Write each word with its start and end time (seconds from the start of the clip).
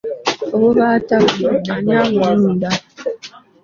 Obubaata 0.55 1.15
buno 1.25 1.51
ani 1.73 1.91
abulunda? 2.01 2.69